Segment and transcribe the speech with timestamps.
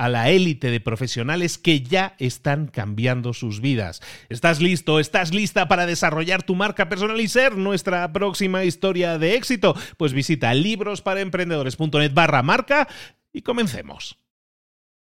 [0.00, 4.00] a la élite de profesionales que ya están cambiando sus vidas.
[4.30, 4.98] ¿Estás listo?
[4.98, 9.76] ¿Estás lista para desarrollar tu marca personal y ser nuestra próxima historia de éxito?
[9.98, 12.88] Pues visita librosparaemprendedores.net barra marca
[13.30, 14.16] y comencemos.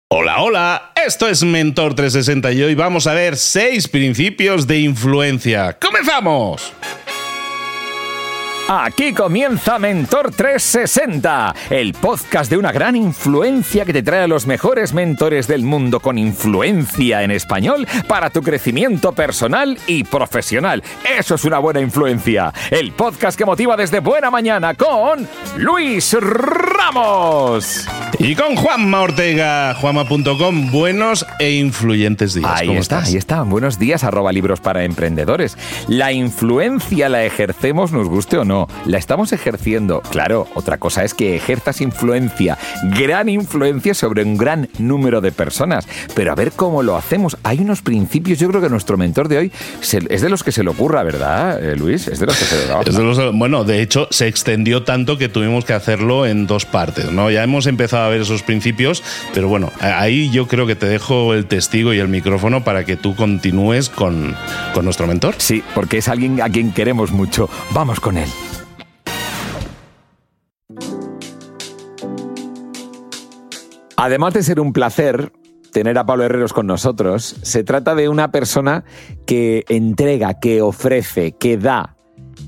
[0.09, 5.79] Hola, hola, esto es Mentor 360 y hoy vamos a ver seis principios de influencia.
[5.79, 6.73] ¡Comenzamos!
[8.69, 14.47] Aquí comienza Mentor 360, el podcast de una gran influencia que te trae a los
[14.47, 20.81] mejores mentores del mundo con influencia en español para tu crecimiento personal y profesional.
[21.19, 22.53] Eso es una buena influencia.
[22.71, 27.85] El podcast que motiva desde buena mañana con Luis Ramos.
[28.17, 32.61] Y con Juanma Ortega, juanma.com, buenos e influyentes días.
[32.61, 33.41] Ahí está, ahí está.
[33.41, 35.57] Buenos días, arroba libros para emprendedores.
[35.89, 38.52] La influencia la ejercemos, nos guste o no
[38.85, 40.01] la estamos ejerciendo.
[40.11, 42.57] Claro, otra cosa es que ejerzas influencia,
[42.97, 45.87] gran influencia sobre un gran número de personas.
[46.15, 47.37] Pero a ver cómo lo hacemos.
[47.43, 49.51] Hay unos principios, yo creo que nuestro mentor de hoy
[50.09, 52.07] es de los que se le ocurra, ¿verdad, eh, Luis?
[52.07, 53.31] Es de los que se le ocurra.
[53.33, 57.29] bueno, de hecho, se extendió tanto que tuvimos que hacerlo en dos partes, ¿no?
[57.31, 59.03] Ya hemos empezado a ver esos principios,
[59.33, 62.95] pero bueno, ahí yo creo que te dejo el testigo y el micrófono para que
[62.95, 64.35] tú continúes con,
[64.73, 65.35] con nuestro mentor.
[65.37, 67.49] Sí, porque es alguien a quien queremos mucho.
[67.71, 68.29] Vamos con él.
[74.03, 75.31] Además de ser un placer
[75.71, 78.83] tener a Pablo Herreros con nosotros, se trata de una persona
[79.25, 81.95] que entrega, que ofrece, que da,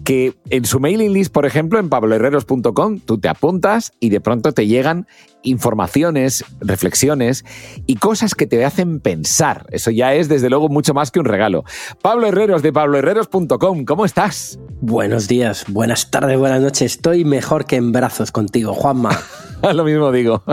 [0.03, 4.51] que en su mailing list, por ejemplo, en pabloherreros.com, tú te apuntas y de pronto
[4.51, 5.07] te llegan
[5.43, 7.45] informaciones, reflexiones
[7.85, 9.65] y cosas que te hacen pensar.
[9.71, 11.63] Eso ya es, desde luego, mucho más que un regalo.
[12.01, 14.59] Pablo Herreros de pabloherreros.com, ¿cómo estás?
[14.81, 16.95] Buenos días, buenas tardes, buenas noches.
[16.95, 19.17] Estoy mejor que en brazos contigo, Juanma.
[19.73, 20.43] Lo mismo digo.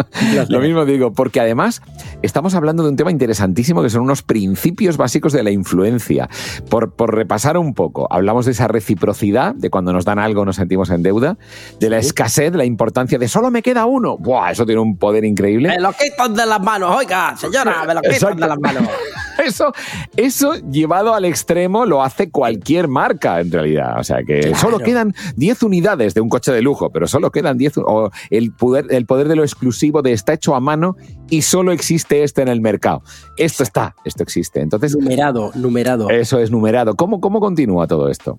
[0.48, 1.82] Lo mismo digo, porque además
[2.22, 6.28] estamos hablando de un tema interesantísimo que son unos principios básicos de la influencia.
[6.68, 10.56] Por, por repasar un poco, hablamos de esa reciprocidad, de cuando nos dan algo nos
[10.56, 11.36] sentimos en deuda,
[11.80, 14.16] de la escasez, de la importancia de solo me queda uno.
[14.18, 15.68] Buah, eso tiene un poder increíble.
[15.68, 18.84] Me lo quitan de las manos, oiga, señora, me lo quitan de las manos.
[19.44, 19.72] Eso,
[20.16, 23.98] eso llevado al extremo lo hace cualquier marca en realidad.
[23.98, 27.58] O sea que solo quedan 10 unidades de un coche de lujo, pero solo quedan
[27.58, 30.96] 10 o el poder, el poder de lo exclusivo de está hecho a mano
[31.30, 33.02] y solo existe este en el mercado.
[33.36, 34.60] Esto está, esto existe.
[34.60, 36.10] Entonces, numerado, numerado.
[36.10, 36.94] Eso es numerado.
[36.94, 38.36] ¿Cómo, cómo continúa todo esto?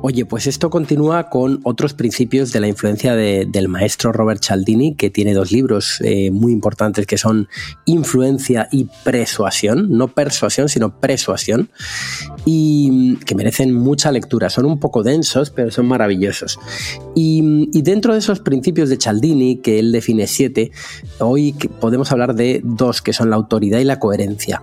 [0.00, 5.10] Oye, pues esto continúa con otros principios de la influencia del maestro Robert Cialdini, que
[5.10, 7.48] tiene dos libros eh, muy importantes que son
[7.84, 11.68] Influencia y Persuasión, no persuasión, sino persuasión,
[12.46, 14.48] y que merecen mucha lectura.
[14.48, 16.58] Son un poco densos, pero son maravillosos.
[17.14, 20.70] Y, y dentro de esos principios de Cialdini, que él define siete,
[21.18, 24.62] hoy podemos hablar de dos, que son la autoridad y la coherencia.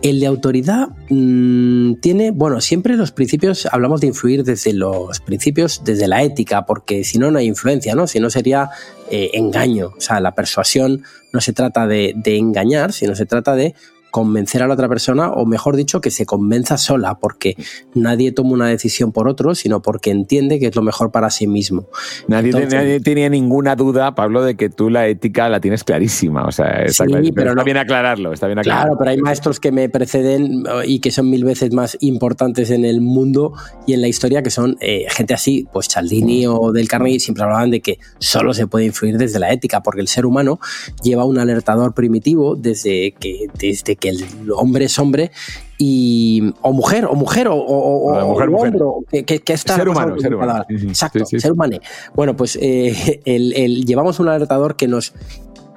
[0.00, 5.82] El de autoridad mmm, tiene, bueno, siempre los principios, hablamos de influir desde los principios,
[5.84, 8.06] desde la ética, porque si no, no hay influencia, ¿no?
[8.06, 8.70] Si no sería
[9.10, 9.94] eh, engaño.
[9.96, 13.74] O sea, la persuasión no se trata de, de engañar, sino se trata de
[14.10, 17.56] convencer a la otra persona, o mejor dicho, que se convenza sola, porque
[17.94, 21.46] nadie toma una decisión por otro, sino porque entiende que es lo mejor para sí
[21.46, 21.88] mismo.
[22.26, 26.44] Nadie, tenía ninguna duda, Pablo, de que tú la ética la tienes clarísima.
[26.44, 28.32] O sea, está, pero está bien aclararlo.
[28.32, 28.86] Está bien aclararlo.
[28.86, 32.84] Claro, pero hay maestros que me preceden y que son mil veces más importantes en
[32.84, 33.52] el mundo
[33.86, 37.44] y en la historia, que son eh, gente así, pues Cialdini o Del Carnegie, siempre
[37.44, 40.58] hablaban de que solo se puede influir desde la ética, porque el ser humano
[41.02, 44.24] lleva un alertador primitivo desde que, desde que el
[44.54, 45.30] hombre es hombre
[45.78, 50.34] y o mujer o mujer o, o, mujer, hombre que, que, está ser humano, ser
[50.34, 50.64] humano.
[50.68, 51.78] exacto ser humano.
[52.14, 55.14] Bueno pues eh, el, llevamos un alertador que nos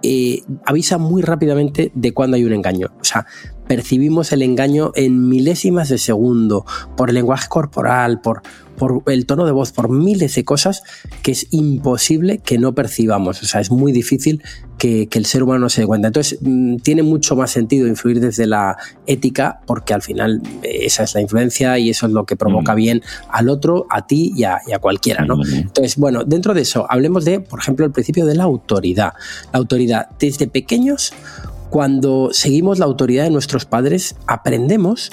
[0.03, 2.87] eh, avisa muy rápidamente de cuando hay un engaño.
[2.99, 3.25] O sea
[3.67, 6.65] percibimos el engaño en milésimas de segundo
[6.97, 8.41] por lenguaje corporal por
[8.81, 10.81] por el tono de voz, por miles de cosas
[11.21, 13.43] que es imposible que no percibamos.
[13.43, 14.41] O sea, es muy difícil
[14.79, 16.07] que, el ser humano se dé cuenta.
[16.07, 21.03] Entonces, mm, tiene mucho más sentido influir desde la ética, porque al final eh, esa
[21.03, 22.75] es la influencia y eso es lo que provoca mm.
[22.75, 25.37] bien al otro, a ti y a, cualquiera, ¿no?
[25.37, 25.53] Mm.
[25.53, 29.13] Entonces, bueno, dentro de eso, hablemos de, por ejemplo, el principio de la autoridad.
[29.53, 31.13] La autoridad, desde pequeños,
[31.69, 35.11] cuando seguimos la autoridad de nuestros padres, aprendemos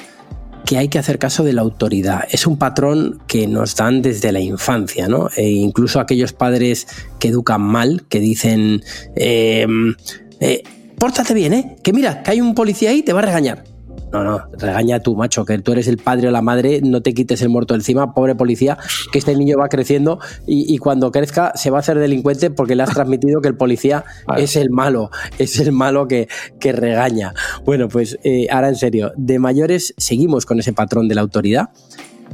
[0.68, 2.24] que hay que hacer caso de la autoridad.
[2.30, 5.30] Es un patrón que nos dan desde la infancia, ¿no?
[5.34, 6.86] E incluso aquellos padres
[7.18, 8.82] que educan mal, que dicen,
[9.16, 9.94] em,
[10.40, 10.62] eh,
[10.98, 11.76] pórtate bien, ¿eh?
[11.82, 13.64] Que mira, que hay un policía ahí, te va a regañar.
[14.12, 17.12] No, no, regaña tu macho, que tú eres el padre o la madre, no te
[17.12, 18.78] quites el muerto encima, pobre policía,
[19.12, 22.84] que este niño va creciendo y, cuando crezca se va a hacer delincuente porque le
[22.84, 24.04] has transmitido que el policía
[24.36, 26.28] es el malo, es el malo que,
[26.58, 27.34] que regaña.
[27.64, 31.70] Bueno, pues eh, ahora en serio, de mayores seguimos con ese patrón de la autoridad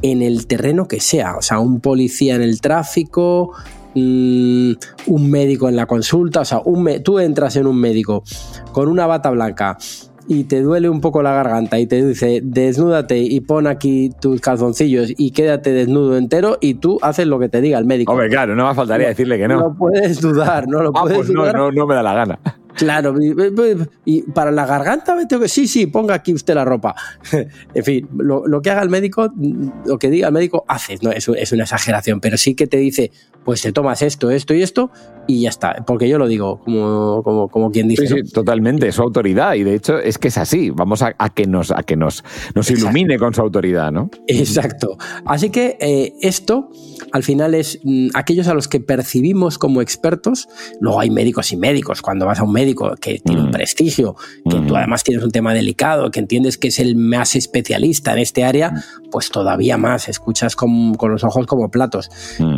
[0.01, 3.51] en el terreno que sea, o sea, un policía en el tráfico,
[3.95, 4.71] mm,
[5.07, 8.23] un médico en la consulta, o sea, un tú entras en un médico
[8.71, 9.77] con una bata blanca
[10.27, 14.41] y te duele un poco la garganta y te dice desnúdate y pon aquí tus
[14.41, 18.11] calzoncillos y quédate desnudo entero y tú haces lo que te diga el médico.
[18.11, 19.59] Hombre, claro, no me faltaría decirle que no.
[19.59, 21.55] No puedes dudar, no lo ah, puedes pues dudar.
[21.55, 22.39] No, no, me da la gana.
[22.75, 23.15] Claro,
[24.05, 26.95] y, para la garganta me tengo que, sí, sí, ponga aquí usted la ropa.
[27.73, 29.31] en fin, lo, que haga el médico,
[29.85, 32.77] lo que diga el médico, haces, no es, es, una exageración, pero sí que te
[32.77, 33.11] dice,
[33.43, 34.91] pues te tomas esto, esto y esto,
[35.27, 38.07] y ya está, porque yo lo digo como, como, como quien dice.
[38.07, 41.45] Sí, sí, totalmente, su autoridad, y de hecho es que es así, vamos a, que
[41.47, 42.23] nos, a que nos,
[42.53, 44.09] nos ilumine con su autoridad, ¿no?
[44.27, 44.97] Exacto.
[45.25, 46.69] Así que eh, esto,
[47.11, 50.49] al final, es mm, aquellos a los que percibimos como expertos,
[50.81, 53.51] luego hay médicos y médicos, cuando vas a un médico que tiene un mm.
[53.51, 54.75] prestigio, que tú mm.
[54.75, 58.83] además tienes un tema delicado, que entiendes que es el más especialista en este área,
[59.11, 62.09] pues todavía más, escuchas con, con los ojos como platos.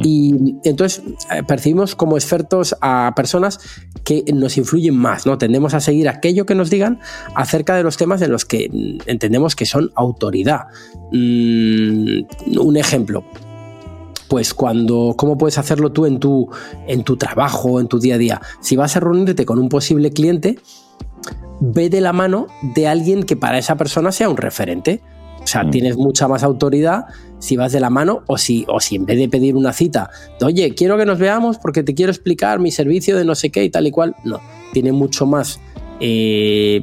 [0.03, 3.59] Y entonces eh, percibimos como expertos a personas
[4.03, 5.37] que nos influyen más, ¿no?
[5.37, 6.99] Tendemos a seguir aquello que nos digan
[7.35, 8.69] acerca de los temas en los que
[9.05, 10.67] entendemos que son autoridad.
[11.11, 12.21] Mm,
[12.59, 13.23] un ejemplo,
[14.29, 16.49] pues cuando, ¿cómo puedes hacerlo tú en tu,
[16.87, 18.41] en tu trabajo, en tu día a día?
[18.61, 20.59] Si vas a reunirte con un posible cliente,
[21.59, 25.01] ve de la mano de alguien que para esa persona sea un referente.
[25.41, 25.71] O sea, mm.
[25.71, 27.05] tienes mucha más autoridad
[27.39, 30.09] si vas de la mano o si, o si en vez de pedir una cita,
[30.41, 33.63] oye, quiero que nos veamos porque te quiero explicar mi servicio de no sé qué
[33.63, 34.15] y tal y cual.
[34.23, 34.39] No,
[34.73, 35.59] tiene mucho más
[35.99, 36.81] eh,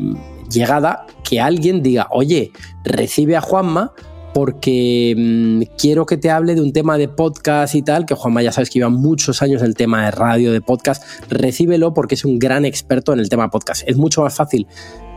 [0.51, 2.53] llegada que alguien diga, oye,
[2.85, 3.93] recibe a Juanma
[4.35, 8.43] porque mm, quiero que te hable de un tema de podcast y tal, que Juanma
[8.43, 12.17] ya sabes que lleva muchos años en el tema de radio, de podcast, recíbelo porque
[12.17, 13.85] es un gran experto en el tema podcast.
[13.87, 14.67] Es mucho más fácil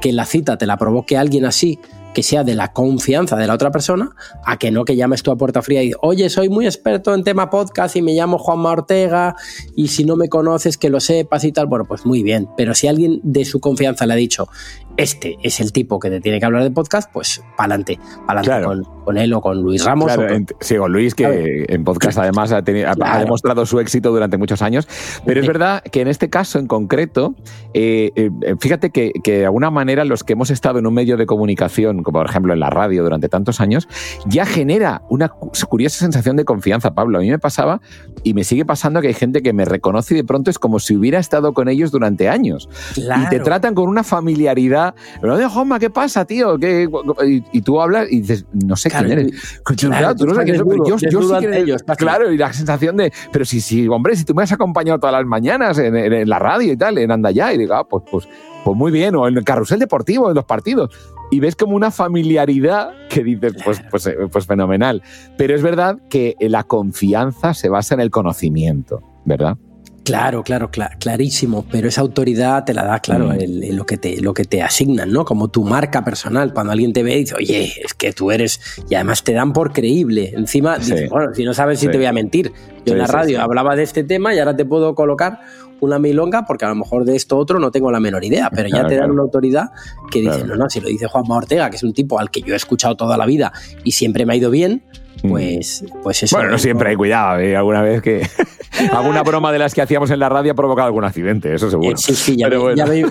[0.01, 1.79] que la cita te la provoque alguien así
[2.17, 4.09] que sea de la confianza de la otra persona,
[4.43, 7.23] a que no que llames tú a puerta fría y oye, soy muy experto en
[7.23, 9.35] tema podcast y me llamo Juanma Ortega
[9.75, 12.73] y si no me conoces que lo sepas y tal, bueno, pues muy bien, pero
[12.73, 14.49] si alguien de su confianza le ha dicho,
[14.97, 18.65] este es el tipo que te tiene que hablar de podcast, pues pa'lante, pa'lante
[19.05, 20.11] con, él o con Luis Ramos.
[20.59, 24.87] sí, con Luis, que en podcast además ha, demostrado su éxito durante muchos años.
[25.23, 27.35] Pero es verdad que en este caso en concreto,
[27.73, 31.17] eh, eh, fíjate que, que, de alguna manera los que hemos estado en un medio
[31.17, 33.87] de comunicación, como por ejemplo en la radio durante tantos años,
[34.25, 37.17] ya genera una curiosa sensación de confianza, Pablo.
[37.17, 37.81] A mí me pasaba
[38.23, 40.79] y me sigue pasando que hay gente que me reconoce y de pronto es como
[40.79, 42.69] si hubiera estado con ellos durante años.
[42.95, 46.57] Y te tratan con una familiaridad de Joma, ¿qué pasa, tío?
[46.57, 49.61] Y, tú hablas y dices, no sé quién eres.
[49.63, 52.97] Claro, tú no sé quién pero yo, yo sí que ellos, Claro, y la sensación
[52.97, 56.39] de, pero si, si, hombre, si tú me has acompañado todas las mañanas en, la
[56.39, 58.27] radio y tal, en Andayá, y digo, ah, pues, pues,
[58.67, 60.89] pues muy bien, o en el carrusel deportivo, en los partidos
[61.31, 65.01] y ves como una familiaridad que dices, pues, pues, eh, pues, fenomenal.
[65.37, 69.55] Pero es verdad que la confianza se basa en el conocimiento, ¿verdad?
[70.03, 70.69] Claro, claro,
[70.99, 73.73] clarísimo, pero esa autoridad te la da, claro, mm.
[73.73, 75.23] lo, que te, lo que te asignan, ¿no?
[75.23, 76.53] Como tu marca personal.
[76.53, 78.59] Cuando alguien te ve y dice, oye, es que tú eres,
[78.89, 80.33] y además te dan por creíble.
[80.33, 80.77] Encima,
[81.09, 82.51] bueno, si no sabes si te voy a mentir.
[82.85, 85.39] Yo en la radio hablaba de este tema y ahora te puedo colocar
[85.81, 88.69] una milonga porque a lo mejor de esto otro no tengo la menor idea, pero
[88.69, 89.69] ya te dan una autoridad
[90.11, 92.41] que dice, no, no, si lo dice Juanma Ortega, que es un tipo al que
[92.41, 93.51] yo he escuchado toda la vida
[93.83, 94.83] y siempre me ha ido bien.
[95.21, 96.35] Pues, pues eso.
[96.35, 97.55] Bueno, no siempre hay cuidado, ¿eh?
[97.55, 98.27] alguna vez que
[98.91, 101.97] alguna broma de las que hacíamos en la radio ha provocado algún accidente, eso seguro.
[101.97, 103.05] Sí, sí, ya, me,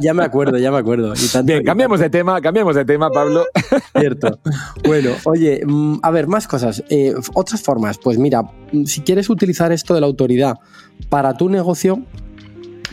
[0.00, 1.12] ya, me acuerdo, ya me acuerdo.
[1.44, 3.46] Bien, cambiamos de tema, cambiamos de tema, Pablo.
[3.98, 4.38] Cierto.
[4.84, 6.82] Bueno, oye, mm, a ver, más cosas.
[6.88, 8.42] Eh, otras formas, pues mira,
[8.72, 10.58] mm, si quieres utilizar esto de la autoridad
[11.08, 12.02] para tu negocio,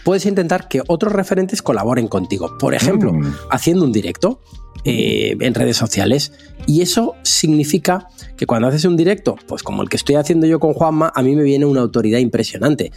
[0.03, 2.57] puedes intentar que otros referentes colaboren contigo.
[2.57, 3.13] Por ejemplo,
[3.49, 4.41] haciendo un directo.
[4.86, 6.31] Eh, en redes sociales.
[6.65, 8.07] Y eso significa
[8.38, 11.21] que cuando haces un directo, pues como el que estoy haciendo yo con Juanma, a
[11.21, 12.93] mí me viene una autoridad impresionante.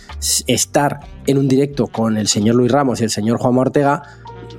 [0.46, 4.02] Estar en un directo con el señor Luis Ramos y el señor Juanma Ortega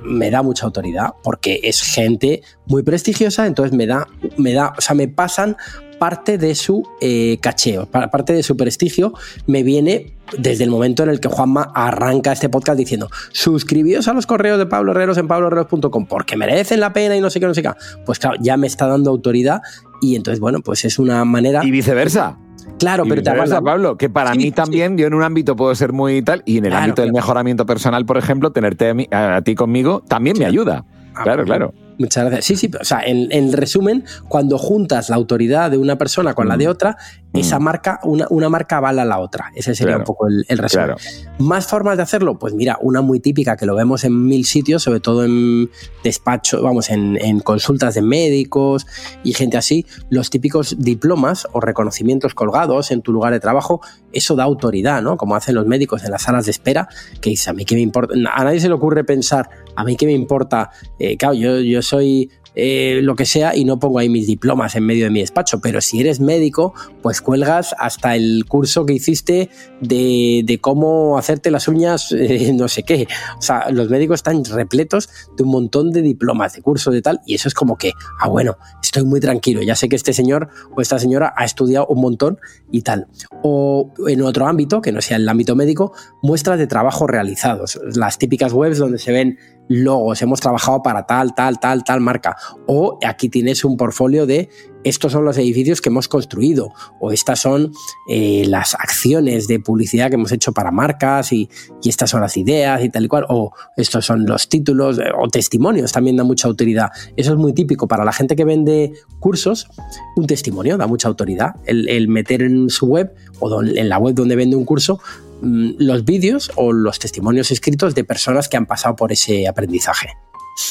[0.02, 4.80] me da mucha autoridad porque es gente muy prestigiosa, entonces me da, me da, o
[4.80, 5.56] sea, me pasan
[5.94, 9.14] parte de su eh, cacheo, parte de su prestigio,
[9.46, 14.14] me viene desde el momento en el que Juanma arranca este podcast diciendo suscribíos a
[14.14, 17.46] los correos de Pablo Herreros en pabloherreros.com porque merecen la pena y no sé qué,
[17.46, 17.70] no sé qué.
[18.06, 19.60] Pues claro, ya me está dando autoridad
[20.00, 21.64] y entonces, bueno, pues es una manera...
[21.64, 22.38] Y viceversa.
[22.78, 25.92] Claro, pero te viceversa, Pablo, que para mí también, yo en un ámbito puedo ser
[25.92, 30.02] muy tal, y en el ámbito del mejoramiento personal, por ejemplo, tenerte a, ti conmigo
[30.06, 30.84] también me ayuda.
[31.14, 31.74] Ah, claro, pues claro.
[31.98, 32.44] Muchas gracias.
[32.44, 36.56] Sí, sí, o sea, en, resumen, cuando juntas la autoridad de una persona con la
[36.56, 36.96] de otra,
[37.34, 37.62] esa mm.
[37.62, 39.50] marca, una, una, marca avala a la otra.
[39.54, 40.96] Ese sería un poco el, resumen.
[41.38, 44.82] Más formas de hacerlo, pues mira, una muy típica que lo vemos en mil sitios,
[44.82, 45.70] sobre todo en
[46.02, 48.86] despacho, vamos, en, en consultas de médicos
[49.24, 53.80] y gente así, los típicos diplomas o reconocimientos colgados en tu lugar de trabajo,
[54.12, 55.16] eso da autoridad, ¿no?
[55.16, 56.88] Como hacen los médicos en las salas de espera,
[57.20, 59.96] que dice, a mí qué me importa, a nadie se le ocurre pensar, a mí
[59.96, 63.98] qué me importa, eh, claro, yo, yo soy eh, lo que sea y no pongo
[63.98, 65.60] ahí mis diplomas en medio de mi despacho.
[65.60, 71.68] Pero si eres médico, pues cuelgas hasta el curso que hiciste de, cómo hacerte las
[71.68, 73.06] uñas, eh, no sé qué.
[73.38, 77.20] O sea, los médicos están repletos de un montón de diplomas, de cursos de tal,
[77.26, 78.56] y eso es como que, ah, bueno,
[78.94, 82.38] estoy muy tranquilo, ya sé que este señor o esta señora ha estudiado un montón
[82.70, 83.08] y tal.
[83.42, 87.80] O en otro ámbito, que no sea el ámbito médico, muestras de trabajo realizados.
[87.96, 92.36] Las típicas webs donde se ven logos, hemos trabajado para tal, tal, tal, tal marca.
[92.66, 94.48] O aquí tienes un portfolio de
[94.84, 97.72] estos son los edificios que hemos construido o estas son
[98.08, 101.48] eh, las acciones de publicidad que hemos hecho para marcas y,
[101.84, 105.28] estas son las ideas y tal y cual, o estos son los títulos eh, o
[105.28, 106.90] testimonios, también da mucha autoridad.
[107.16, 109.68] Eso es muy típico para la gente que vende cursos,
[110.16, 111.56] un testimonio da mucha autoridad.
[111.66, 115.00] El, meter en su web o en la web donde vende un curso
[115.42, 120.10] mm, los vídeos o los testimonios escritos de personas que han pasado por ese aprendizaje.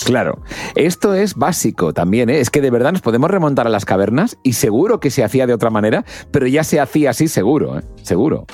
[0.05, 0.39] Claro,
[0.75, 2.39] esto es básico también, ¿eh?
[2.39, 5.45] es que de verdad nos podemos remontar a las cavernas y seguro que se hacía
[5.45, 7.83] de otra manera, pero ya se hacía así seguro, ¿eh?
[8.01, 8.45] seguro.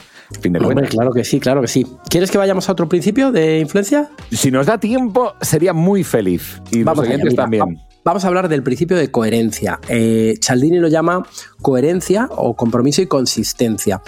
[0.41, 1.87] Fin de claro que sí, claro que sí.
[2.07, 4.09] ¿Quieres que vayamos a otro principio de influencia?
[4.31, 6.61] Si nos da tiempo, sería muy feliz.
[6.71, 7.79] Y Vamos los oyentes también.
[8.05, 9.79] Vamos a hablar del principio de coherencia.
[9.89, 11.25] Eh, Cialdini lo llama
[11.61, 14.01] coherencia o compromiso y consistencia.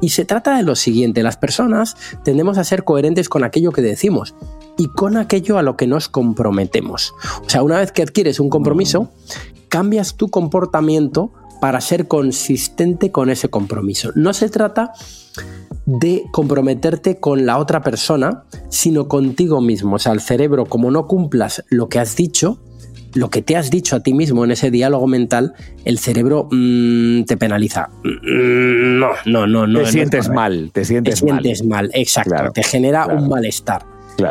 [0.00, 3.80] Y se trata de lo siguiente, las personas tendemos a ser coherentes con aquello que
[3.80, 4.34] decimos
[4.76, 7.14] y con aquello a lo que nos comprometemos.
[7.44, 9.10] O sea, una vez que adquieres un compromiso,
[9.68, 14.10] cambias tu comportamiento para ser consistente con ese compromiso.
[14.14, 14.92] No se trata
[15.86, 19.96] de comprometerte con la otra persona, sino contigo mismo.
[19.96, 22.60] O sea, el cerebro, como no cumplas lo que has dicho,
[23.14, 27.24] lo que te has dicho a ti mismo en ese diálogo mental, el cerebro mm,
[27.24, 27.88] te penaliza.
[28.04, 29.80] Mm, no, no, no, no.
[29.80, 31.90] Te sientes mal, te sientes, te sientes mal.
[31.92, 32.52] exacto.
[32.52, 33.84] te genera un malestar.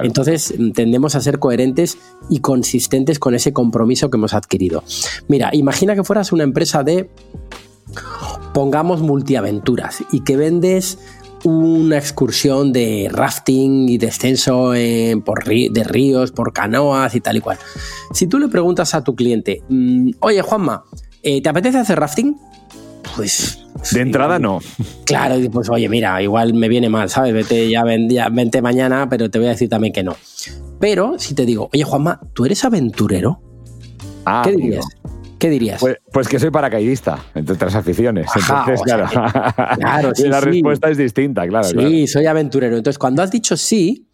[0.03, 1.97] Entonces tendemos a ser coherentes
[2.29, 4.83] y consistentes con ese compromiso que hemos adquirido.
[5.27, 7.09] Mira, imagina que fueras una empresa de,
[8.53, 10.99] pongamos, multiaventuras y que vendes
[11.43, 14.73] una excursión de rafting y descenso
[15.23, 17.57] por de ríos, por canoas y tal y cual.
[18.13, 20.83] Si tú le preguntas a tu cliente, mm, oye Juanma,
[21.23, 22.37] eh, ¿te apetece hacer rafting?
[23.15, 24.59] Pues de entrada no.
[25.05, 27.33] Claro, pues oye, mira, igual me viene mal, ¿sabes?
[27.33, 30.15] Vete ya, vente mañana, pero te voy a decir también que no.
[30.79, 33.41] Pero si te digo, oye Juanma, ¿tú eres aventurero?
[34.25, 34.85] Ah, ¿Qué dirías?
[35.39, 35.79] ¿Qué dirías?
[35.79, 38.29] Pues, pues, que soy paracaidista, entre otras aficiones.
[38.35, 39.07] Entonces, claro.
[39.77, 41.69] claro sí, la respuesta es distinta, claro.
[41.69, 42.75] Sí, soy aventurero.
[42.75, 44.09] Entonces, cuando has dicho sí,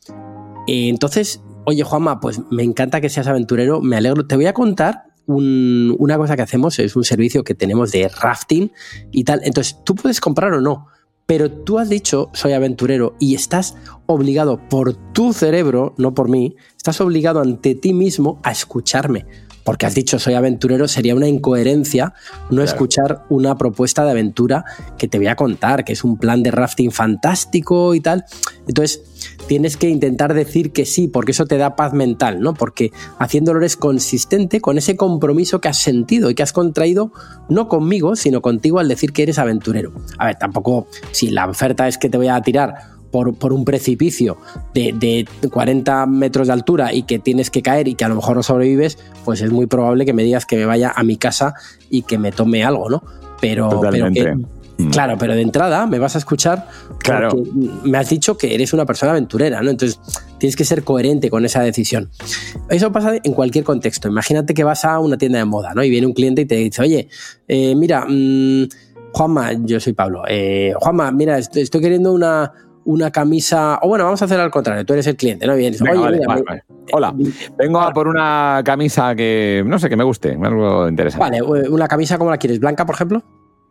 [0.68, 4.28] eh, entonces, oye Juanma, pues me encanta que seas aventurero, me alegro.
[4.28, 8.72] Te voy a contar una cosa que hacemos es un servicio que tenemos de rafting
[9.12, 9.42] y tal.
[9.44, 10.88] Entonces, tú puedes comprar o no,
[11.26, 16.56] Pero tú has dicho soy aventurero y estás obligado por tu cerebro, no por mí,
[16.78, 19.26] estás obligado ante ti mismo a escucharme
[19.66, 22.14] porque has dicho soy aventurero, sería una incoherencia
[22.50, 24.64] no escuchar una propuesta de aventura
[24.98, 28.26] que te voy a contar, que es un plan de rafting fantástico y tal.
[28.68, 29.02] Entonces,
[29.48, 32.54] tienes que intentar decir que sí, porque eso te da paz mental, ¿no?
[32.54, 37.12] Porque haciéndolo eres consistente con ese compromiso que has sentido y que has contraído
[37.50, 39.92] no conmigo, sino contigo al decir que eres aventurero.
[40.20, 42.95] A ver, tampoco, si la oferta es que te voy a tirar
[43.40, 44.38] por, un precipicio
[44.74, 48.36] de, 40 metros de altura y que tienes que caer y que a lo mejor
[48.36, 51.54] no sobrevives, pues es muy probable que me digas que me vaya a mi casa
[51.90, 53.04] y que me tome algo, ¿no?
[53.40, 53.82] Pero,
[54.78, 54.90] mm.
[54.90, 56.68] claro, pero de entrada me vas a escuchar
[57.00, 57.32] claro.
[57.84, 59.70] me has dicho que eres una persona aventurera, ¿no?
[59.70, 60.00] Entonces
[60.38, 62.10] tienes que ser coherente con esa decisión.
[62.70, 64.10] Eso pasa en cualquier contexto.
[64.10, 65.84] Imagínate que vas a una tienda de moda, ¿no?
[65.84, 67.08] Y viene un cliente y te dice, oye,
[67.48, 68.68] eh, mira, mm,
[69.14, 72.52] Juanma, yo soy Pablo, eh, Juanma, mira, estoy queriendo una,
[72.86, 75.56] una camisa, o bueno, vamos a hacer al contrario, tú eres el cliente, ¿no?
[75.56, 75.82] Vienes,
[76.94, 77.14] Hola,
[77.58, 81.42] vengo a por una camisa que, no sé, que me guste, algo interesante.
[81.42, 83.24] Vale, una camisa como la quieres, blanca, por ejemplo.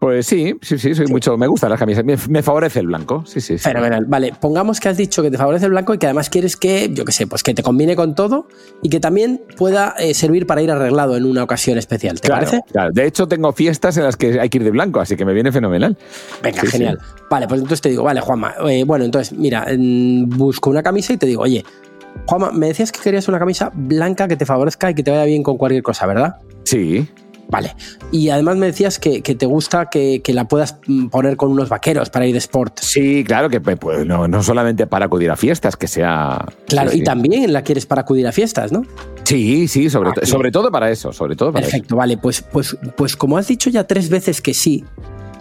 [0.05, 3.41] Pues sí, sí, sí, soy mucho, me gustan las camisas, me, favorece el blanco, sí,
[3.41, 4.05] sí, Fenomenal.
[4.05, 6.91] Vale, pongamos que has dicho que te favorece el blanco y que además quieres que,
[6.93, 8.47] yo qué sé, pues que te combine con todo
[8.83, 12.61] y que también pueda eh, servir para ir arreglado en una ocasión especial, ¿te parece?
[12.71, 15.25] Claro, de hecho tengo fiestas en las que hay que ir de blanco, así que
[15.25, 15.97] me viene fenomenal.
[16.43, 16.99] Venga, genial.
[17.31, 19.67] Vale, pues entonces te digo, vale, Juanma, eh, bueno, entonces mira,
[20.27, 21.65] busco una camisa y te digo, oye,
[22.27, 25.25] Juanma, me decías que querías una camisa blanca que te favorezca y que te vaya
[25.25, 26.35] bien con cualquier cosa, ¿verdad?
[26.65, 27.09] Sí.
[27.49, 27.75] Vale.
[28.11, 30.79] Y además me decías que, te gusta que, la puedas
[31.11, 32.81] poner con unos vaqueros para ir de sport.
[32.81, 36.45] Sí, claro, que pues, no, solamente para acudir a fiestas, que sea.
[36.67, 38.83] Claro, y también la quieres para acudir a fiestas, ¿no?
[39.25, 42.77] Sí, sí, sobre, ah, sobre todo para eso, sobre todo para Perfecto, vale, pues, pues,
[42.97, 44.85] pues como has dicho ya tres veces que sí,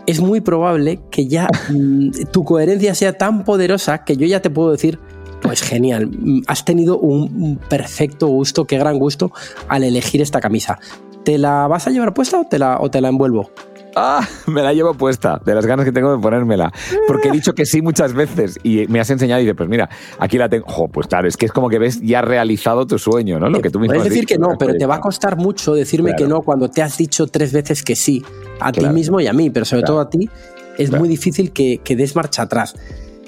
[0.05, 4.50] es muy probable que ya mm, tu coherencia sea tan poderosa que yo ya te
[4.50, 5.00] puedo decir
[5.41, 9.31] pues genial, mm, has tenido un perfecto gusto, qué gran gusto
[9.67, 10.79] al elegir esta camisa.
[11.23, 13.49] ¿Te la vas a llevar puesta o te la, o te la envuelvo?
[13.95, 16.71] Ah, me la llevo puesta, de las ganas que tengo de ponérmela.
[17.07, 19.89] Porque he dicho que sí muchas veces y me has enseñado y dices, pues mira,
[20.19, 20.65] aquí la tengo.
[20.91, 23.49] pues claro, es que es como que ves ya realizado tu sueño, ¿no?
[23.49, 26.13] Lo que tú mismo Puedes decir que no, pero te va a costar mucho decirme
[26.15, 28.23] que no cuando te has dicho tres veces que sí,
[28.59, 30.29] a ti mismo y a mí, pero sobre todo a ti,
[30.77, 32.75] es muy difícil que, que des marcha atrás.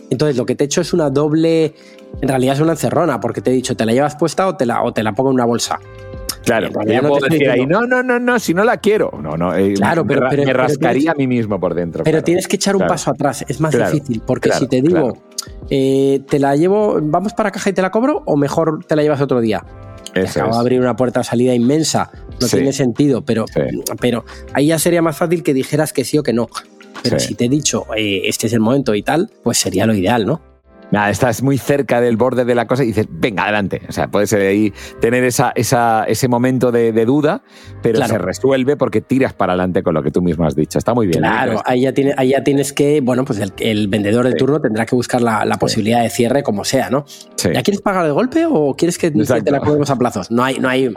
[0.10, 1.73] Entonces, lo que te he hecho es una doble.
[2.21, 4.65] En realidad es una encerrona, porque te he dicho, ¿te la llevas puesta o te
[4.65, 5.79] la, o te la pongo en una bolsa?
[6.45, 9.12] Claro, yo no puedo decir ahí, no, no, no, no, si no la quiero.
[9.21, 12.03] No, no, eh, claro, pero, me, rascaría a mí mismo por dentro.
[12.03, 15.17] Pero tienes que echar un paso atrás, es más difícil, porque si te digo,
[15.69, 19.01] eh, te la llevo, vamos para caja y te la cobro, o mejor te la
[19.01, 19.65] llevas otro día.
[20.13, 23.45] Eso acabo de abrir una puerta de salida inmensa, no tiene sentido, pero,
[23.99, 26.47] pero ahí ya sería más fácil que dijeras que sí o que no.
[27.03, 29.93] Pero si te he dicho, eh, este es el momento y tal, pues sería lo
[29.93, 30.41] ideal, ¿no?
[30.91, 33.82] Nada, estás muy cerca del borde de la cosa y dices, venga, adelante.
[33.89, 37.43] O sea, puedes ahí tener esa, esa, ese momento de, duda,
[37.82, 40.78] pero se resuelve porque tiras para adelante con lo que tú mismo has dicho.
[40.78, 41.24] Está muy bien.
[41.24, 41.28] ¿eh?
[41.28, 44.86] Claro, ahí ya, tiene, ahí ya tienes que, bueno, pues el, vendedor de turno tendrá
[44.86, 47.06] que buscar la, posibilidad de cierre como sea, ¿no?
[47.38, 50.32] ¿Ya quieres pagar de golpe o quieres que te la cogemos a plazos?
[50.32, 50.89] No hay, no hay,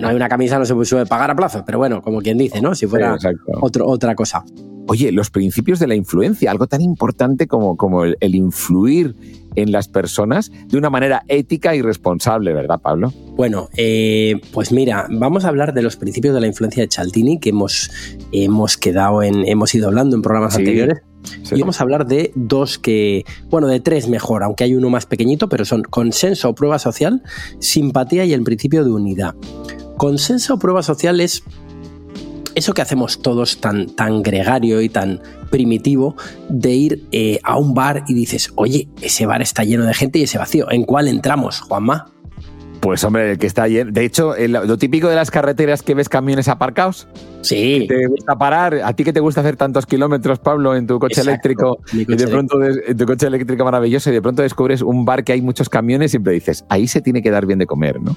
[0.00, 2.60] no hay una camisa, no se puede pagar a plazos, pero bueno, como quien dice,
[2.60, 2.74] ¿no?
[2.74, 3.16] Si fuera
[3.60, 4.44] otro, otra cosa.
[4.88, 9.16] Oye, los principios de la influencia, algo tan importante como, como el, influir
[9.56, 13.12] en las personas de una manera ética y responsable, ¿verdad, Pablo?
[13.36, 17.40] Bueno, eh, pues mira, vamos a hablar de los principios de la influencia de Cialdini
[17.40, 17.90] que hemos,
[18.32, 21.02] hemos quedado en, hemos ido hablando en programas anteriores.
[21.50, 25.06] Y vamos a hablar de dos que, bueno, de tres mejor, aunque hay uno más
[25.06, 27.22] pequeñito, pero son consenso o prueba social,
[27.58, 29.34] simpatía y el principio de unidad.
[29.96, 31.42] Consenso o prueba social es
[32.56, 36.16] eso que hacemos todos tan, tan gregario y tan primitivo
[36.48, 40.18] de ir eh, a un bar y dices, oye, ese bar está lleno de gente
[40.18, 42.10] y ese vacío, ¿en cuál entramos, Juanma?
[42.80, 43.90] Pues hombre, el que está lleno.
[43.90, 47.08] De hecho, lo típico de las carreteras que ves camiones aparcados.
[47.42, 47.86] Sí.
[47.88, 48.80] te gusta parar.
[48.84, 51.78] A ti que te gusta hacer tantos kilómetros, Pablo, en tu coche eléctrico.
[51.92, 55.32] y de pronto, en tu coche eléctrico maravilloso, y de pronto descubres un bar que
[55.32, 58.16] hay muchos camiones, siempre dices, ahí se tiene que dar bien de comer, ¿no?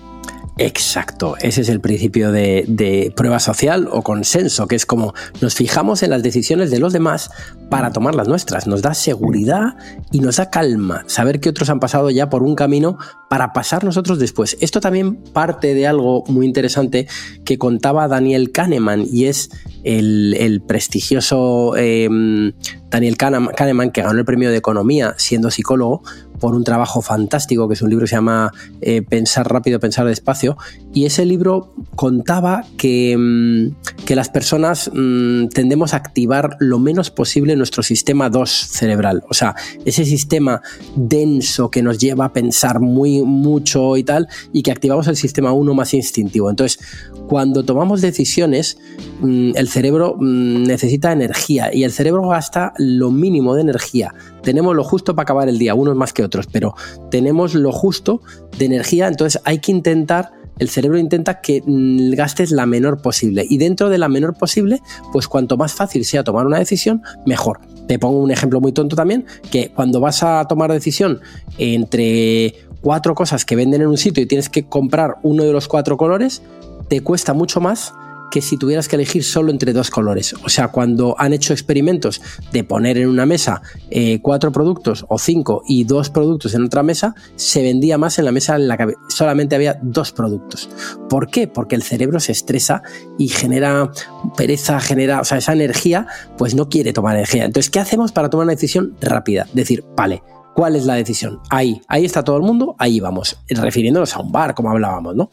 [0.62, 6.04] Exacto, ese es el principio de, prueba social o consenso, que es como nos fijamos
[6.04, 7.32] en las decisiones de los demás
[7.70, 8.68] para tomar las nuestras.
[8.68, 9.78] Nos da seguridad
[10.12, 12.98] y nos da calma saber que otros han pasado ya por un camino
[13.30, 14.58] para pasar nosotros después.
[14.60, 17.08] Esto también parte de algo muy interesante
[17.46, 19.52] que contaba Daniel Kahneman y es
[19.86, 22.52] el, prestigioso em,
[22.90, 26.04] Daniel Kahneman, que ganó el premio de economía siendo psicólogo,
[26.40, 30.06] por un trabajo fantástico, que es un libro que se llama eh, Pensar rápido, pensar
[30.06, 30.58] despacio,
[30.94, 37.12] y ese libro contaba que, mm, que las personas mm, tendemos a activar lo menos
[37.12, 40.62] posible nuestro sistema 2 cerebral, o sea, ese sistema
[40.96, 45.52] denso que nos lleva a pensar muy mucho y tal, y que activamos el sistema
[45.52, 46.50] 1 más instintivo.
[46.50, 46.80] Entonces,
[47.28, 48.78] cuando tomamos decisiones,
[49.22, 54.14] mm, el cerebro necesita energía y el cerebro gasta lo mínimo de energía.
[54.42, 56.76] Tenemos lo justo para acabar el día, unos más que otros, pero
[57.12, 58.22] tenemos lo justo
[58.58, 63.46] de energía, entonces hay que intentar el cerebro intenta que mm, gastes la menor posible.
[63.50, 67.62] Y dentro de la menor posible, pues cuanto más fácil sea tomar una decisión, mejor.
[67.88, 71.22] Te pongo un ejemplo muy tonto también, que cuando vas a tomar decisión
[71.58, 75.68] entre cuatro cosas que venden en un sitio y tienes que comprar uno de los
[75.68, 76.42] cuatro colores,
[76.88, 77.94] te cuesta mucho más
[78.32, 80.34] que si tuvieras que elegir solo entre dos colores.
[80.44, 85.18] O sea, cuando han hecho experimentos de poner en una mesa eh, cuatro productos o
[85.18, 88.78] cinco y dos productos en otra mesa, se vendía más en la mesa en la
[88.78, 90.70] que solamente había dos productos.
[91.10, 91.48] ¿Por qué?
[91.48, 92.82] Porque el cerebro se estresa
[93.18, 93.92] y genera
[94.38, 97.46] pereza, genera, o sea, esa energía, pues no quiere tomar energía.
[97.46, 99.48] Entonces, ¿qué hacemos para tomar una decisión rápida?
[99.54, 100.22] Decir, vale,
[100.60, 101.40] ¿Cuál es la decisión?
[101.50, 105.30] Ahí, ahí está todo el mundo, ahí vamos, refiriéndonos a un bar, como hablábamos, ¿no?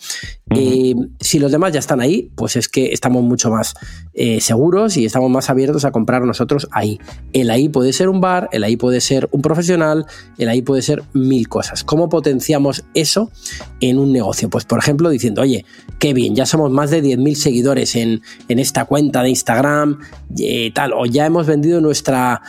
[0.54, 3.74] Eh, si los demás ya están ahí, pues es que estamos mucho más
[4.14, 7.00] eh, seguros y estamos más abiertos a comprar nosotros ahí.
[7.32, 10.06] El ahí puede ser un bar, el ahí puede ser un profesional,
[10.38, 11.82] el ahí puede ser mil cosas.
[11.82, 13.32] ¿Cómo potenciamos eso
[13.80, 14.48] en un negocio?
[14.48, 15.64] Pues por ejemplo diciendo, oye,
[15.98, 19.98] qué bien, ya somos más de 10.000 seguidores en, en, esta cuenta de Instagram,
[20.38, 22.40] eh, tal, o ya hemos vendido nuestra,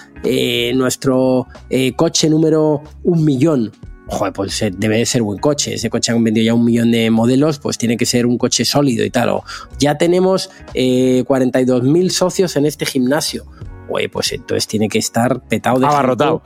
[0.76, 1.48] nuestro
[1.96, 2.67] coche número
[3.04, 3.72] un millón
[4.08, 5.74] joder, pues eh, debe de ser buen coche.
[5.74, 8.66] Ese coche han vendido ya un millón de modelos, pues tiene que ser un coche
[8.66, 9.30] sólido y tal.
[9.30, 9.44] O
[9.80, 13.46] ya tenemos eh, 42.000 socios en este gimnasio
[13.88, 16.42] güey, pues entonces tiene que estar petado de Abarrotado.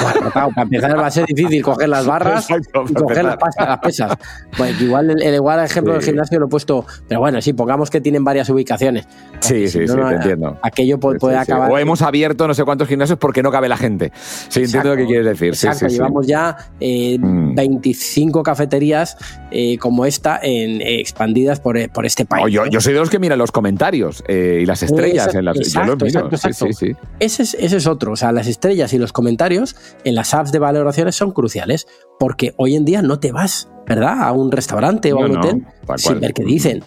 [0.00, 0.50] Abarrotado.
[0.50, 2.48] Para empezar va a ser difícil coger las barras
[2.88, 3.36] y coger las,
[3.82, 4.16] pesas.
[4.56, 8.00] Pues igual el, igual ejemplo del gimnasio lo he puesto, pero bueno, sí, pongamos que
[8.00, 9.06] tienen varias ubicaciones.
[9.40, 10.58] Sí, sí, sí, te entiendo.
[10.62, 11.70] Aquello puede, acabar.
[11.70, 14.12] O hemos abierto no sé cuántos gimnasios porque no cabe la gente.
[14.48, 15.48] Sí, entiendo lo que quieres decir.
[15.48, 18.44] Exacto, llevamos ya 25 eh, mm.
[18.44, 19.16] cafeterías
[19.50, 22.52] eh, como esta en, eh, expandidas por, por, este país.
[22.52, 25.56] yo, yo, soy de los que miran los comentarios y las estrellas en las.
[25.56, 26.85] Exacto, yo exacto, exacto.
[27.20, 28.12] Ese es, ese es otro.
[28.12, 31.86] O sea, las estrellas y los comentarios en las apps de valoraciones son cruciales
[32.18, 34.22] porque hoy en día no te vas, ¿verdad?
[34.22, 36.84] A un restaurante o a un hotel sin ver qué dicen.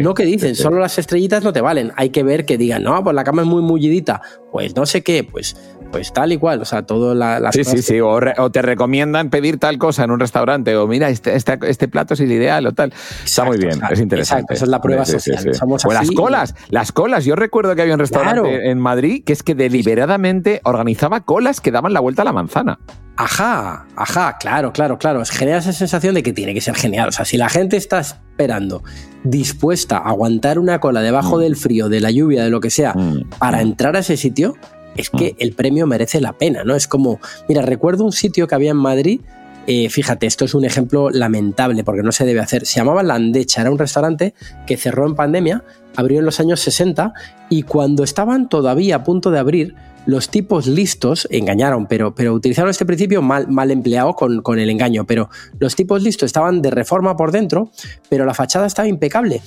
[0.00, 1.92] No que dicen, solo las estrellitas no te valen.
[1.96, 4.22] Hay que ver que digan, no, pues la cama es muy mullidita.
[4.52, 5.56] Pues no sé qué, pues
[5.90, 8.20] pues tal y cual, o sea, todo la, Sí, sí, sí, o,
[8.50, 12.20] te recomiendan pedir tal cosa en un restaurante, o mira, este, este, este plato es
[12.20, 12.92] el ideal, o tal.
[13.24, 14.42] Está muy bien, es interesante.
[14.42, 15.52] Exacto, esa es la prueba social.
[15.62, 17.24] o las colas, las colas.
[17.24, 21.70] Yo recuerdo que había un restaurante en Madrid que es que deliberadamente organizaba colas que
[21.70, 22.78] daban la vuelta a la manzana.
[23.16, 25.22] Ajá, ajá, claro, claro, claro.
[25.24, 27.08] Genera esa sensación de que tiene que ser genial.
[27.08, 28.84] O sea, si la gente está esperando,
[29.24, 31.40] dispuesta a aguantar una cola debajo mm.
[31.40, 33.30] del frío, de la lluvia, de lo que sea, mm.
[33.38, 34.54] para entrar a ese sitio,
[34.96, 35.36] es que mm.
[35.38, 36.74] el premio merece la pena, ¿no?
[36.74, 39.20] Es como, mira, recuerdo un sitio que había en Madrid,
[39.66, 42.66] eh, fíjate, esto es un ejemplo lamentable porque no se debe hacer.
[42.66, 44.34] Se llamaba Landecha, era un restaurante
[44.66, 45.64] que cerró en pandemia,
[45.96, 47.12] abrió en los años 60
[47.48, 49.74] y cuando estaban todavía a punto de abrir,
[50.06, 54.70] los tipos listos engañaron, pero, pero utilizaron este principio mal, mal empleado con, con, el
[54.70, 57.70] engaño, pero los tipos listos estaban de reforma por dentro,
[58.08, 59.42] pero la fachada estaba impecable.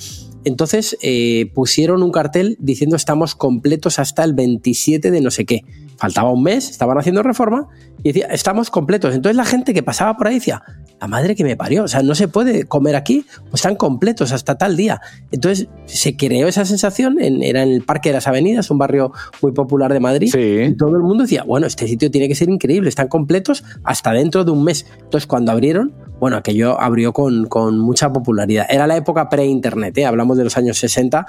[0.46, 5.64] Entonces eh, pusieron un cartel diciendo estamos completos hasta el 27 de no sé qué.
[5.98, 7.68] Faltaba un mes, estaban haciendo reforma
[8.04, 9.14] y decía, estamos completos.
[9.16, 10.64] Entonces la gente que pasaba por ahí decía,
[11.00, 14.32] la madre que me parió, o sea, no se puede comer aquí, pues están completos
[14.32, 15.02] hasta tal día.
[15.32, 19.12] Entonces se creó esa sensación, en, era en el Parque de las Avenidas, un barrio
[19.42, 20.34] muy popular de Madrid.
[20.36, 24.12] Y todo el mundo decía, bueno, este sitio tiene que ser increíble, están completos hasta
[24.12, 24.86] dentro de un mes.
[25.02, 27.48] Entonces cuando abrieron, bueno, aquello abrió con,
[27.80, 28.66] mucha popularidad.
[28.70, 30.06] Era la época pre-internet, ¿eh?
[30.06, 31.26] hablamos de los años 60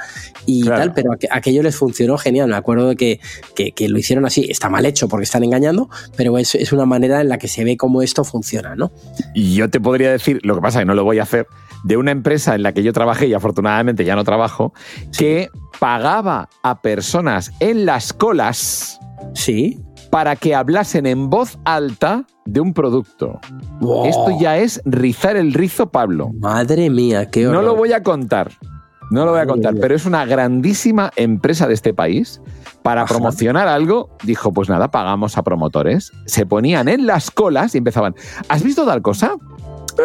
[0.47, 2.49] y tal, pero aquello les funcionó genial.
[2.49, 3.21] Me acuerdo de que,
[3.55, 4.47] que, lo hicieron así.
[4.49, 7.65] Está mal hecho porque están engañando, pero es, es, una manera en la que se
[7.65, 8.93] ve cómo esto funciona, ¿no?
[9.35, 11.47] Y yo te podría decir, lo que pasa es que no lo voy a hacer,
[11.85, 14.73] de una empresa en la que yo trabajé y afortunadamente ya no trabajo,
[15.17, 18.99] que pagaba a personas en las colas.
[19.35, 19.79] Sí
[20.11, 23.39] para que hablasen en voz alta de un producto.
[24.05, 26.33] Esto ya es rizar el rizo, Pablo.
[26.39, 27.63] Madre mía, qué horror.
[27.63, 28.51] No lo voy a contar.
[29.11, 32.41] No lo voy a contar, pero es una grandísima empresa de este país.
[32.83, 36.13] Para promocionar algo, dijo, pues nada, pagamos a promotores.
[36.25, 38.15] Se ponían en las colas y empezaban,
[38.49, 39.35] ¿has visto tal cosa?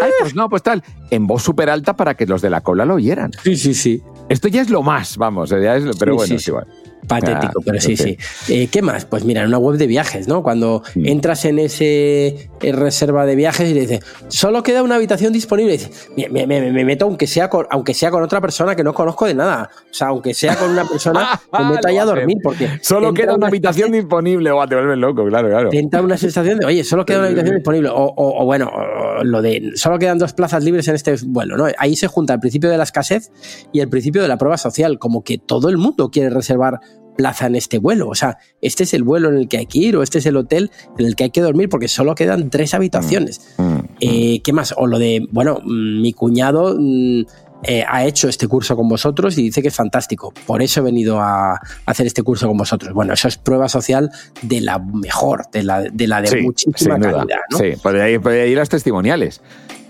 [0.01, 0.83] Ay, pues no, pues tal.
[1.09, 3.31] En voz súper alta para que los de la cola lo oyeran.
[3.43, 4.03] Sí, sí, sí.
[4.27, 6.67] Esto ya es lo más, vamos, ya es, pero bueno, es igual.
[7.07, 8.17] Patético, pero sí, sí.
[8.49, 9.05] Eh, ¿Qué más?
[9.05, 10.43] Pues mira, en una web de viajes, ¿no?
[10.43, 11.05] Cuando mm.
[11.05, 15.77] entras en ese reserva de viajes y le dices, solo queda una habitación disponible, y
[15.77, 16.47] dices, me,
[16.85, 19.69] meto aunque sea, con, aunque sea con otra persona que no conozco de nada.
[19.89, 22.37] O sea, aunque sea con una persona, me meto ahí a dormir.
[22.43, 25.69] Porque solo queda una, habitación disponible, o te vuelves loco, claro, claro.
[25.69, 27.89] Te entra una sensación de, oye, solo queda una habitación disponible.
[27.91, 28.71] O, bueno,
[29.23, 31.67] lo de solo quedan dos plazas libres en este vuelo, ¿no?
[31.77, 33.31] Ahí se junta el principio de la escasez
[33.71, 36.79] y el principio de la prueba social, como que todo el mundo quiere reservar
[37.15, 38.09] plaza en este vuelo.
[38.09, 40.25] O sea, este es el vuelo en el que hay que ir o este es
[40.25, 43.55] el hotel en el que hay que dormir porque solo quedan tres habitaciones.
[43.57, 44.73] Mm, mm, eh, ¿Qué más?
[44.77, 46.77] O lo de, bueno, mm, mi cuñado
[47.63, 50.33] eh, ha hecho este curso con vosotros y dice que es fantástico.
[50.45, 52.93] Por eso he venido a, hacer este curso con vosotros.
[52.93, 57.25] Bueno, eso es prueba social de la mejor, de la de, la de muchísima calidad.
[57.57, 59.41] Sí, por ahí, por ahí las testimoniales.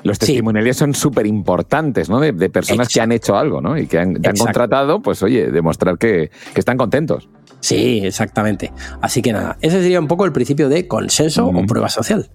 [0.05, 2.19] Los testimoniales son súper importantes, ¿no?
[2.19, 3.75] De, personas que han hecho algo, ¿no?
[3.75, 7.27] Y que han, te han contratado, pues oye, demostrar que, que, están contentos.
[7.59, 8.71] Sí, exactamente.
[9.01, 12.29] Así que nada, ese sería un poco el principio de consenso o prueba social.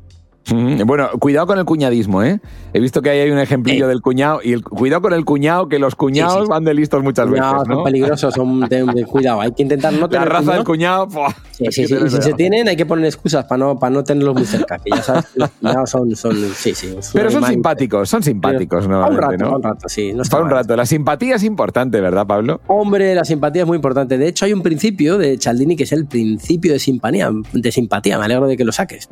[0.50, 2.40] Bueno, cuidado con el cuñadismo, ¿eh?
[2.72, 5.68] He visto que ahí hay un ejemplillo del cuñado y el, cuidado con el cuñado,
[5.68, 7.46] que los cuñados van de listos muchas veces.
[7.46, 9.40] No, son peligrosos, son de, cuidado.
[9.40, 10.28] Hay que intentar no tener.
[10.28, 11.08] La raza del cuñado.
[11.52, 11.94] sí, sí, sí.
[11.94, 14.78] Y si se tienen, hay que poner excusas para no, para no tenerlos muy cerca.
[14.78, 16.16] Que ya sabes, los cuñados son.
[16.16, 16.94] son sí, sí.
[17.12, 19.06] Pero son simpáticos, son simpáticos, ¿no?
[19.06, 20.12] un rato, un rato, sí.
[20.12, 20.76] No para un rato.
[20.76, 22.60] La simpatía es importante, ¿verdad, Pablo?
[22.66, 24.18] Hombre, la simpatía es muy importante.
[24.18, 27.30] De hecho, hay un principio de Cialdini que es el principio de simpatía.
[27.52, 28.18] De simpatía.
[28.18, 29.08] Me alegro de que lo saques.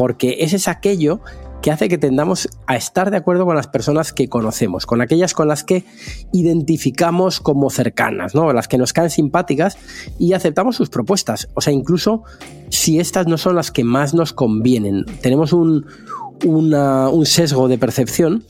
[0.00, 1.20] Porque ese es aquello
[1.60, 5.34] que hace que tendamos a estar de acuerdo con las personas que conocemos, con aquellas
[5.34, 5.84] con las que
[6.32, 8.50] identificamos como cercanas, ¿no?
[8.54, 9.76] Las que nos caen simpáticas
[10.18, 11.50] y aceptamos sus propuestas.
[11.52, 12.22] O sea, incluso
[12.70, 15.04] si estas no son las que más nos convienen.
[15.20, 15.84] Tenemos un,
[16.46, 18.42] un sesgo de percepción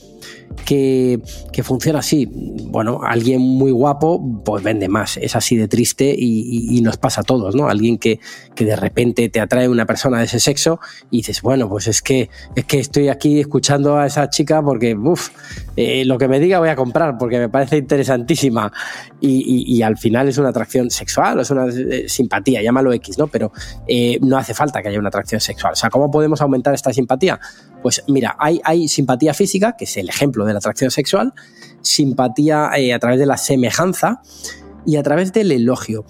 [0.64, 1.20] que,
[1.62, 2.26] funciona así.
[2.32, 5.18] Bueno, alguien muy guapo, pues vende más.
[5.18, 7.68] Es así de triste y, nos pasa a todos, ¿no?
[7.68, 8.20] Alguien que,
[8.54, 10.80] que, de repente te atrae una persona de ese sexo
[11.10, 14.96] y dices, bueno, pues es que, es que estoy aquí escuchando a esa chica porque,
[15.76, 18.72] eh, lo que me diga voy a comprar porque me parece interesantísima.
[19.20, 23.26] Y, al final es una atracción sexual es una eh, simpatía, llámalo X, ¿no?
[23.26, 23.52] Pero
[23.86, 25.72] eh, no hace falta que haya una atracción sexual.
[25.72, 27.38] O sea, ¿cómo podemos aumentar esta simpatía?
[27.82, 31.32] Pues mira, hay, hay simpatía física, que es el ejemplo de la atracción sexual,
[31.82, 34.20] simpatía eh, a través de la semejanza
[34.86, 36.04] y a través del elogio.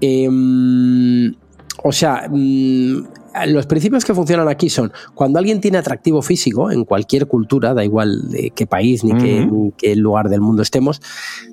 [0.00, 1.34] Em,
[1.82, 3.04] o sea, mm,
[3.48, 7.84] los principios que funcionan aquí son cuando alguien tiene atractivo físico en cualquier cultura, da
[7.84, 11.02] igual de qué país ni, qué, ni qué lugar del mundo estemos,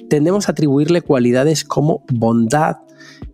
[0.10, 2.78] tendemos a atribuirle cualidades como bondad,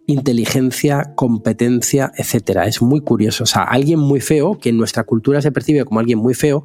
[0.10, 2.66] inteligencia, competencia, etcétera.
[2.66, 3.44] Es muy curioso.
[3.44, 6.64] O sea, alguien muy feo, que en nuestra cultura se percibe como alguien muy feo,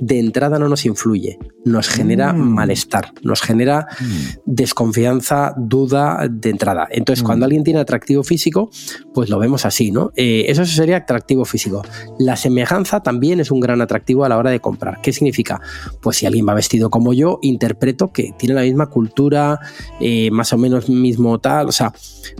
[0.00, 2.54] de entrada no nos influye, nos genera mm.
[2.54, 4.40] malestar, nos genera mm.
[4.46, 6.86] desconfianza, duda de entrada.
[6.90, 7.26] Entonces, mm.
[7.26, 8.70] cuando alguien tiene atractivo físico,
[9.12, 10.12] pues lo vemos así, ¿no?
[10.14, 11.82] Eh, eso sería atractivo físico.
[12.20, 15.00] La semejanza también es un gran atractivo a la hora de comprar.
[15.02, 15.60] ¿Qué significa?
[16.00, 19.58] Pues si alguien va vestido como yo, interpreto que tiene la misma cultura,
[20.00, 21.92] eh, más o menos mismo tal, o sea,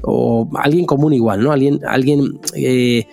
[0.02, 1.52] o alguien común igual, ¿no?
[1.52, 3.06] Alguien, alguien eh,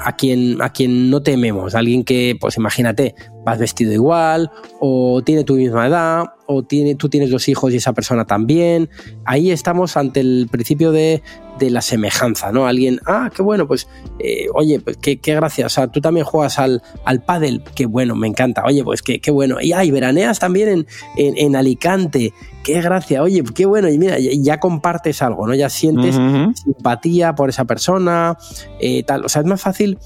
[0.00, 3.14] a, quien, a quien no tememos, alguien que, pues imagínate,
[3.46, 7.76] vas vestido igual, o tiene tu misma edad, o tiene, tú tienes dos hijos y
[7.76, 8.90] esa persona también.
[9.24, 11.22] Ahí estamos ante el principio de,
[11.60, 12.66] de la semejanza, ¿no?
[12.66, 13.86] Alguien, ah, qué bueno, pues,
[14.18, 17.86] eh, oye, pues qué, qué, gracia, o sea, tú también juegas al, al pádel, qué
[17.86, 19.60] bueno, me encanta, oye, pues qué, qué bueno.
[19.60, 20.84] Y, ay, veraneas también
[21.16, 25.54] en, en, Alicante, qué gracia, oye, qué bueno, y mira, ya, compartes algo, ¿no?
[25.54, 26.16] Ya sientes
[26.64, 28.36] simpatía por esa persona,
[28.80, 29.98] eh, tal, o sea, es más fácil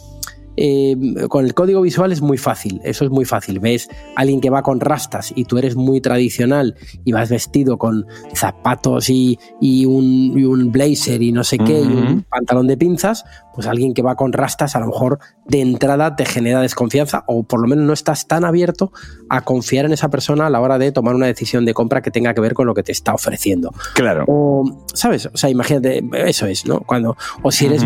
[0.63, 0.95] eh,
[1.31, 3.61] con el código visual es muy fácil, eso es muy fácil.
[3.61, 7.79] Ves a alguien que va con rastas y tú eres muy tradicional y vas vestido
[7.79, 9.39] con zapatos y,
[9.87, 13.25] un, blazer y no sé qué, y un pantalón de pinzas,
[13.61, 17.43] pues alguien que va con rastas a lo mejor de entrada te genera desconfianza o
[17.43, 18.91] por lo menos no estás tan abierto
[19.29, 22.11] a confiar en esa persona a la hora de tomar una decisión de compra que
[22.11, 23.71] tenga que ver con lo que te está ofreciendo.
[23.95, 24.25] Claro.
[24.29, 25.27] O, ¿sabes?
[25.27, 26.81] O sea, imagínate, eso es, ¿no?
[26.81, 27.85] Cuando, o si eres,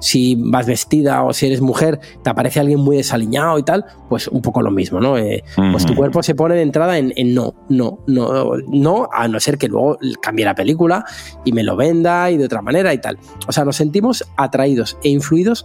[0.00, 4.28] si vas vestida o si eres mujer, te aparece alguien muy desaliñado y tal, pues
[4.28, 5.18] un poco lo mismo, ¿no?
[5.18, 9.28] Eh, pues tu cuerpo se pone de entrada en, en, no, no, no, no, a
[9.28, 11.04] no ser que luego cambie la película
[11.44, 13.18] y me lo venda y de otra manera y tal.
[13.46, 15.64] O sea, nos sentimos atraídos e influidos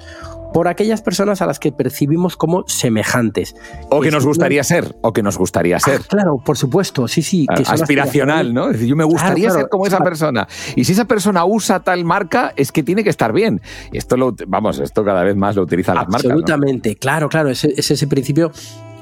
[0.53, 3.55] por aquellas personas a las que percibimos como semejantes.
[3.89, 6.01] O que nos gustaría ser, o que nos gustaría ah, ser.
[6.01, 7.45] claro, por supuesto, sí, sí.
[7.55, 8.67] Que aspiracional, ¿no?
[8.67, 10.47] Es decir, yo me gustaría ser como esa persona.
[10.75, 13.61] Y si esa persona usa tal marca, es que tiene que estar bien.
[13.91, 16.25] Y esto lo, vamos, esto cada vez más lo utilizan las marcas.
[16.25, 17.49] Absolutamente, claro, claro.
[17.49, 18.51] Es, ese principio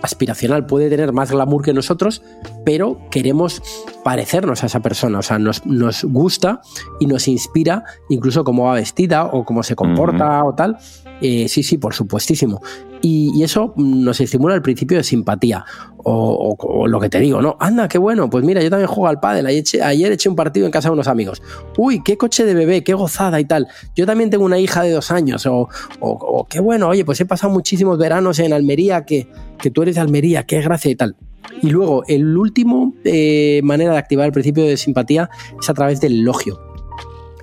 [0.02, 2.22] aspiracional, puede tener más glamour que nosotros,
[2.66, 3.62] pero queremos
[4.04, 6.62] parecernos a esa persona, o sea, nos, nos gusta
[7.00, 10.78] y nos inspira incluso cómo va vestida o cómo se comporta o tal.
[11.22, 12.62] Eh, sí, sí, por supuestísimo.
[13.02, 15.66] Y, eso nos estimula el principio de simpatía.
[16.10, 17.58] O, lo que te digo, ¿no?
[17.60, 19.46] Anda, qué bueno, pues mira, yo también juego al pádel.
[19.46, 21.42] Ayer, eché un partido en casa de unos amigos.
[21.78, 23.68] Uy, qué coche de bebé, qué gozada y tal.
[23.96, 25.46] Yo también tengo una hija de dos años.
[25.48, 29.28] O, qué bueno, oye, pues he pasado muchísimos veranos en Almería, que,
[29.60, 31.16] que tú eres de Almería, qué gracia y tal.
[31.62, 35.30] Y luego, el último eh, manera de activar el principio de simpatía
[35.60, 36.67] es a través del elogio.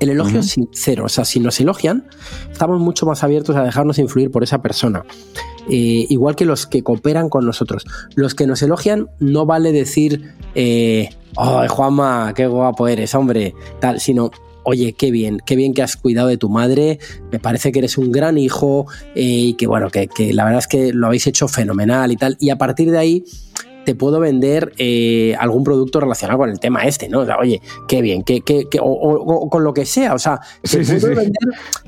[0.05, 2.07] El elogio es sincero, o sea, si nos elogian,
[2.53, 5.03] estamos mucho más abiertos a dejarnos influir por esa persona.
[5.71, 7.87] Eh, igual que los que cooperan con nosotros.
[8.15, 13.55] Los que nos elogian no vale decir, eh, ¡ay, Juanma, qué guapo eres, hombre!
[13.81, 14.31] Tal, sino,
[14.63, 16.99] oye, qué bien, qué bien que has cuidado de tu madre,
[17.33, 20.59] me parece que eres un gran hijo eh, y que bueno, que, que, la verdad
[20.59, 22.37] es que lo habéis hecho fenomenal y tal.
[22.41, 23.25] Y a partir de ahí
[23.85, 27.21] te puedo vender eh, algún producto relacionado con el tema este, ¿no?
[27.21, 30.85] O sea, oye, qué bien, qué, qué, o, con lo que sea, o sea, te,
[30.85, 31.33] puedo, vender,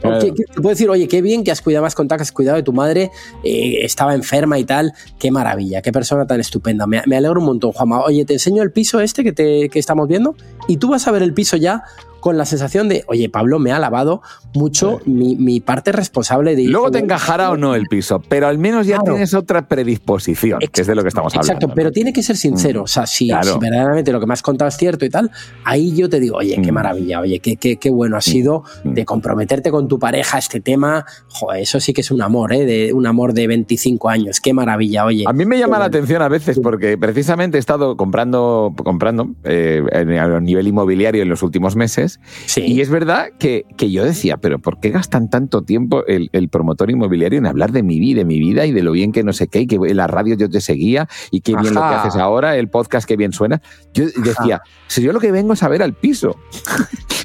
[0.00, 2.72] te puedo decir, oye, qué bien que has cuidado más con has cuidado de tu
[2.72, 3.10] madre,
[3.42, 7.46] eh, estaba enferma y tal, qué maravilla, qué persona tan estupenda, me, me, alegro un
[7.46, 8.02] montón, Juanma.
[8.02, 10.34] Oye, te enseño el piso este que, te, que estamos viendo
[10.68, 11.82] y tú vas a ver el piso ya
[12.26, 14.20] con la sensación de, oye, Pablo me ha lavado
[14.52, 16.64] mucho mi, parte responsable de...
[16.64, 20.80] Luego te encajará o no el piso, pero al menos ya tienes otra predisposición, que
[20.80, 21.52] es de lo que estamos hablando.
[21.52, 22.82] Exacto, pero tiene que ser sincero.
[22.82, 25.30] O sea, si, verdaderamente lo que me has contado es cierto y tal,
[25.62, 26.74] ahí yo te digo, oye, qué mm.
[26.74, 28.22] maravilla, oye, qué, qué, qué bueno ha mm.
[28.22, 28.94] sido mm.
[28.94, 31.06] de comprometerte con tu pareja este tema.
[31.28, 32.66] Joder, eso sí que es un amor, ¿eh?
[32.66, 34.40] De, un amor de 25 años.
[34.40, 35.26] Qué maravilla, oye.
[35.28, 39.84] A mí me llama la atención a veces porque precisamente he estado comprando, comprando eh,
[39.92, 42.15] a nivel inmobiliario en los últimos meses
[42.56, 47.38] y es verdad que, yo decía, pero ¿por qué gastan tanto tiempo el, promotor inmobiliario
[47.38, 49.48] en hablar de mi vida, de mi vida y de lo bien que no sé
[49.48, 52.16] qué, y que en la radio yo te seguía y qué bien lo que haces
[52.16, 53.60] ahora, el podcast que bien suena?
[53.92, 56.36] Yo decía, si yo lo que vengo es a ver al piso.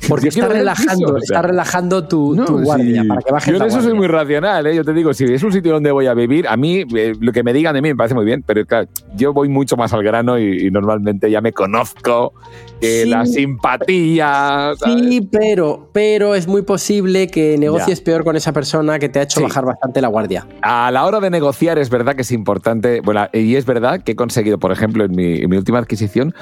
[0.08, 4.08] Porque está relajando, está relajando tu, guardia para que baje Yo en eso soy muy
[4.08, 4.75] racional, ¿eh?
[4.75, 7.32] yo te digo, si es un sitio donde voy a vivir, a mí eh, lo
[7.32, 9.93] que me digan de mí me parece muy bien, pero claro, yo voy mucho más
[9.93, 12.34] al grano y, normalmente ya me conozco,
[12.82, 14.70] la simpatía.
[14.75, 19.23] Sí, pero, pero es muy posible que negocies peor con esa persona que te ha
[19.23, 20.47] hecho bajar bastante la guardia.
[20.62, 24.13] A la hora de negociar es verdad que es importante, bueno, y es verdad que
[24.13, 26.34] he conseguido, por ejemplo, en mi, última adquisición,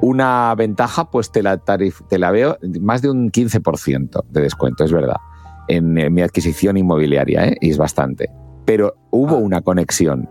[0.00, 4.92] una ventaja, pues te la, te la veo más de un 15% de descuento, es
[4.92, 5.16] verdad,
[5.68, 7.56] en, mi adquisición inmobiliaria, ¿eh?
[7.60, 8.30] y es bastante.
[8.64, 9.38] Pero hubo ah.
[9.38, 10.28] una conexión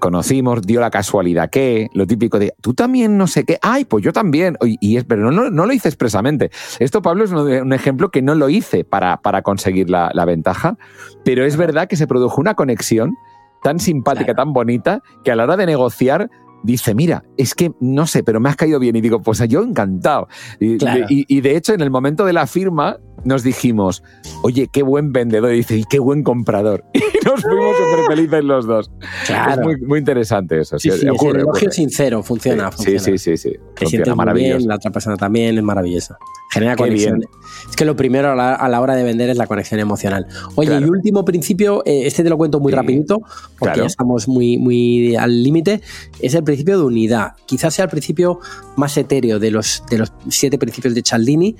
[0.00, 4.04] conocimos, dio la casualidad que, lo típico de, tú también no sé qué, ay, pues
[4.04, 6.50] yo también, y es, pero no, no, lo hice expresamente.
[6.80, 10.76] Esto, Pablo, es un, ejemplo que no lo hice para, para conseguir la, ventaja,
[11.24, 13.14] pero es verdad que se produjo una conexión
[13.62, 16.30] tan simpática, tan bonita, que a la hora de negociar
[16.62, 18.96] dice, mira, es que no sé, pero me has caído bien.
[18.96, 20.28] Y digo, pues yo encantado.
[20.58, 24.02] y, de hecho, en el momento de la firma, nos dijimos,
[24.42, 26.84] oye, qué buen vendedor, y dice, y qué buen comprador.
[27.20, 28.90] Y nos fuimos súper felices los dos.
[29.26, 29.70] Claro.
[29.70, 30.78] Es muy, interesante eso.
[30.78, 33.52] Sí, sí, ocurre, el elogio sincero, funciona, sí, Sí, sí, sí.
[33.74, 36.16] Te sientes muy bien, la otra persona también, es maravilloso.
[36.50, 37.22] Genera conexión.
[37.68, 40.26] Es que lo primero a la, hora de vender es la conexión emocional.
[40.56, 43.20] Oye, y último principio, eh, este te lo cuento muy rapidito,
[43.58, 45.80] porque ya estamos muy, muy al límite,
[46.20, 47.34] es el principio de unidad.
[47.46, 48.40] Quizás sea el principio
[48.76, 51.54] más etéreo de los, de los siete principios de Cialdini,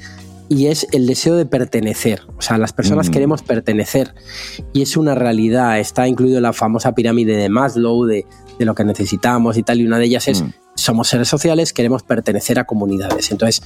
[0.50, 2.22] y es el deseo de pertenecer.
[2.36, 3.12] O sea, las personas mm.
[3.12, 4.16] queremos pertenecer
[4.72, 5.78] y es una realidad.
[5.78, 8.26] Está incluido la famosa pirámide de Maslow de,
[8.58, 10.42] lo que necesitamos y tal, y una de ellas es...
[10.42, 10.52] Mm.
[10.76, 13.30] Somos seres sociales, queremos pertenecer a comunidades.
[13.32, 13.62] Entonces,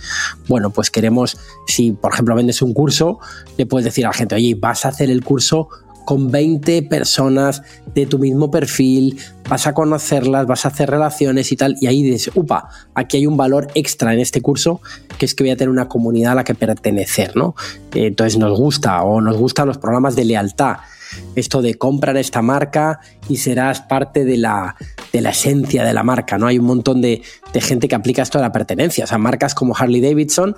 [0.49, 3.21] bueno, pues queremos, si por ejemplo vendes un curso,
[3.57, 5.69] le puedes decir a la gente, oye, vas a hacer el curso
[6.05, 7.63] con 20 personas
[7.95, 12.03] de tu mismo perfil, vas a conocerlas, vas a hacer relaciones y tal, y ahí
[12.03, 14.81] dices, upa, aquí hay un valor extra en este curso,
[15.19, 17.55] que es que voy a tener una comunidad a la que pertenecer, ¿no?
[17.95, 20.77] Entonces nos gusta o nos gustan los programas de lealtad.
[21.37, 24.75] Esto de comprar esta marca y serás parte de la,
[25.13, 26.49] de la esencia de la marca, ¿no?
[26.49, 29.05] Hay un montón de, de gente que aplica esto a la pertenencia.
[29.05, 30.57] O sea, marcas como Harley Davidson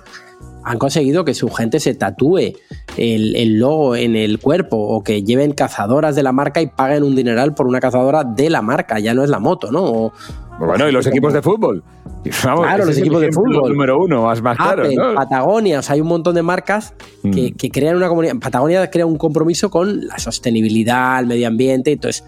[0.63, 2.53] han conseguido que su gente se tatúe
[2.97, 7.15] el, logo en el cuerpo o que lleven cazadoras de la marca y paguen un
[7.15, 10.11] dineral por una cazadora de la marca, ya no es la moto, ¿no?
[10.59, 11.83] Bueno, y los equipos de fútbol.
[12.41, 13.71] claro, los equipos de fútbol.
[13.71, 17.71] Número uno, más, más Apple, Patagonia, o sea, hay un montón de marcas que, mm.
[17.71, 18.35] crean una comunidad.
[18.39, 22.23] Patagonia crea un compromiso con la sostenibilidad, el medio ambiente, entonces,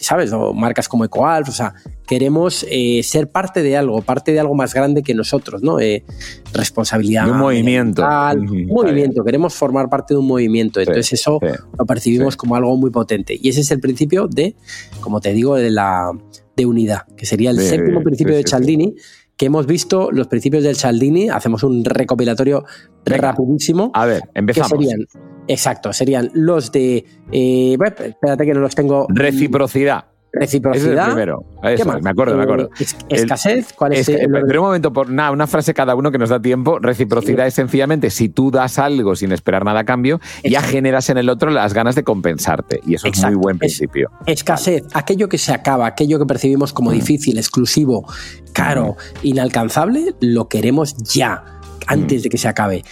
[0.00, 0.32] ¿sabes?
[0.32, 1.74] O marcas como EcoAlf, o sea,
[2.06, 5.80] queremos eh, ser parte de algo, parte de algo más grande que nosotros, ¿no?
[5.80, 6.04] Eh,
[6.52, 7.28] responsabilidad.
[7.28, 8.06] un movimiento.
[8.36, 10.80] un movimiento, queremos formar parte de un movimiento.
[10.80, 11.40] Entonces eso
[11.78, 13.38] lo percibimos como algo muy potente.
[13.40, 14.54] Y ese es el principio de,
[15.00, 16.12] como te digo, de la
[16.56, 18.94] de unidad, que sería el séptimo principio de Cialdini,
[19.36, 22.64] que hemos visto los principios del Cialdini, hacemos un recopilatorio
[23.04, 23.90] rapidísimo.
[23.94, 24.70] A ver, empezamos.
[24.70, 25.06] serían,
[25.46, 29.06] exacto, serían los de, eh, espérate que no los tengo.
[29.10, 30.06] Reciprocidad.
[30.36, 31.06] Reciprocidad.
[31.06, 31.44] primero.
[31.62, 32.70] me acuerdo, me acuerdo.
[32.78, 34.08] Eh, escasez, ¿cuál es?
[34.08, 36.78] el, pero un momento, por nada, una frase cada uno que nos da tiempo.
[36.78, 41.18] Reciprocidad es sencillamente si tú das algo sin esperar nada a cambio, ya generas en
[41.18, 42.80] el otro las ganas de compensarte.
[42.86, 44.10] Y eso es muy buen principio.
[44.26, 46.94] escasez, aquello que se acaba, aquello que percibimos como mm.
[46.94, 48.06] difícil, exclusivo,
[48.52, 49.26] caro, mm.
[49.26, 51.55] inalcanzable, lo queremos ya
[51.86, 52.22] antes mm.
[52.24, 52.84] de que se acabe.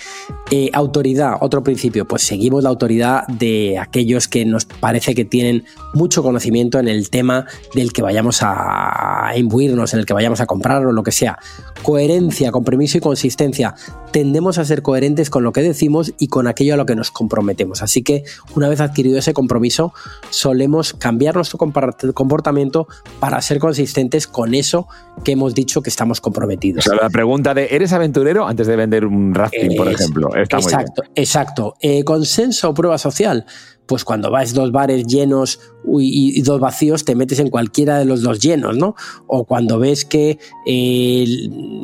[0.51, 5.65] Eh, autoridad, otro principio, pues seguimos la autoridad de aquellos que nos parece que tienen
[5.95, 10.47] mucho conocimiento en el tema del que vayamos a imbuirnos, en el que vayamos a
[10.47, 11.39] comprar o lo que sea.
[11.83, 13.75] Coherencia, compromiso y consistencia.
[14.13, 17.11] Tendemos a ser coherentes con lo que decimos y con aquello a lo que nos
[17.11, 17.83] comprometemos.
[17.83, 18.25] Así que
[18.55, 19.93] una vez adquirido ese compromiso,
[20.31, 22.87] solemos cambiar nuestro comportamiento
[23.19, 24.87] para ser consistentes con eso
[25.25, 26.87] que hemos dicho que estamos comprometidos.
[26.87, 28.47] O sea, la pregunta de ¿eres aventurero?
[28.47, 30.31] Antes de vender un rafting, por ejemplo.
[30.35, 31.77] exacto, exacto.
[31.81, 33.45] Eh, consenso o prueba social
[33.87, 38.23] pues cuando vas dos bares llenos y, dos vacíos, te metes en cualquiera de los
[38.23, 38.95] dos llenos, ¿no?
[39.27, 41.27] O cuando ves que eh,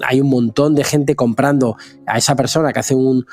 [0.07, 1.77] hay un montón de gente comprando
[2.07, 3.27] a esa persona que hace un,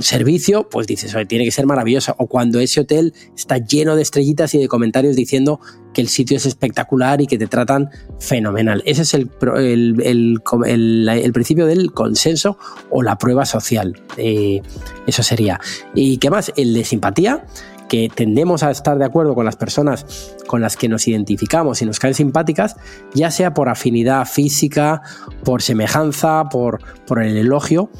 [0.00, 2.14] servicio, pues dices, tiene que ser maravilloso.
[2.16, 5.60] O cuando ese hotel está lleno de estrellitas y de comentarios diciendo
[5.92, 8.82] que el sitio es espectacular y que te tratan fenomenal.
[8.86, 9.30] Ese es el,
[10.02, 12.56] el, principio del consenso
[12.88, 14.00] o la prueba social.
[14.16, 14.62] Eh,
[15.06, 15.60] eso sería.
[15.94, 16.50] ¿Y qué más?
[16.56, 17.44] El de simpatía
[17.88, 21.86] que tendemos a estar de acuerdo con las personas con las que nos identificamos y
[21.86, 22.76] nos caen simpáticas,
[23.14, 25.02] ya sea por afinidad física,
[25.44, 27.90] por semejanza, por, por el elogio.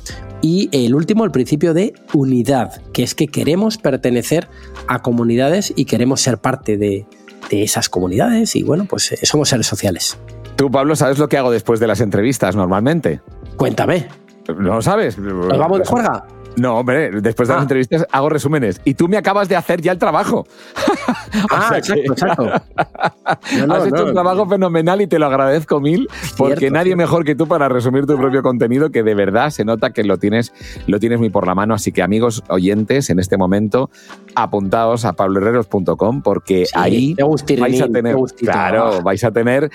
[0.40, 4.48] Y el último, el principio de unidad, que es que queremos pertenecer
[4.86, 7.06] a comunidades y queremos ser parte de,
[7.50, 10.18] esas comunidades y bueno, pues eh, somos seres sociales.
[10.56, 13.22] Tú, Pablo, ¿sabes lo que hago después de las entrevistas normalmente?
[13.56, 14.06] Cuéntame.
[14.48, 15.18] ¿No lo sabes?
[15.18, 16.26] ¿Nos vamos de juerga?
[16.58, 17.62] No, hombre, después de las ah.
[17.62, 18.80] entrevistas hago resúmenes.
[18.84, 20.46] Y tú me acabas de hacer ya el trabajo.
[21.50, 22.52] ah, exacto, exacto.
[22.76, 27.46] has hecho un trabajo fenomenal y te lo agradezco mil, porque nadie mejor que tú
[27.46, 30.52] para resumir tu propio contenido, que de verdad se nota que lo tienes,
[30.86, 31.74] lo tienes muy por la mano.
[31.74, 33.90] Así que, amigos oyentes, en este momento,
[34.34, 37.16] apuntaos a pabloherreros.com, porque ahí
[37.58, 38.16] vais a tener.
[38.40, 39.70] Claro, vais a tener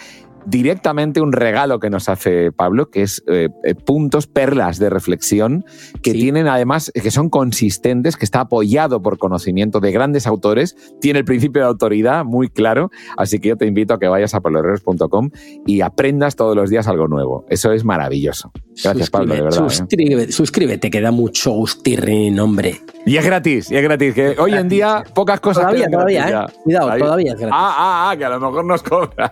[0.46, 5.66] directamente un regalo que nos hace Pablo, que es eh, eh, puntos, perlas de reflexión,
[6.02, 11.20] que tienen además, que son consistentes, que está apoyado por conocimiento de grandes autores, tiene
[11.20, 14.42] el principio de autoridad muy claro, así que yo te invito a que vayas a
[14.42, 15.30] pabloherreros.com
[15.66, 17.46] y aprendas todos los días algo nuevo.
[17.50, 18.52] Eso es maravilloso.
[18.84, 19.68] Gracias, Pablo, de verdad.
[19.68, 20.32] ¿eh?
[20.32, 22.82] Suscríbete, que da mucho gustirri, nombre.
[23.06, 25.64] Y es gratis, y es gratis, que hoy en día pocas cosas...
[25.66, 27.56] Todavía, todavía, Cuidado, todavía es gratis.
[27.56, 29.30] Ah, ah, ah, que a lo mejor nos cobra.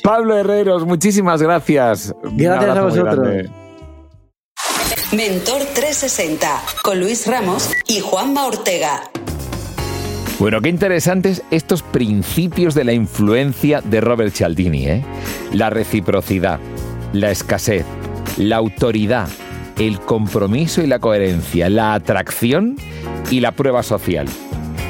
[0.00, 2.14] Pablo Herreros, muchísimas gracias.
[2.22, 3.28] Gracias a vosotros.
[5.12, 6.48] Mentor 360
[6.82, 9.10] con Luis Ramos y Juanma Ortega.
[10.38, 15.04] Bueno, qué interesantes estos principios de la influencia de Robert Cialdini, ¿eh?
[15.52, 16.58] La reciprocidad,
[17.12, 17.84] la escasez,
[18.38, 19.28] la autoridad,
[19.78, 22.76] el compromiso y la coherencia, la atracción
[23.30, 24.26] y la prueba social.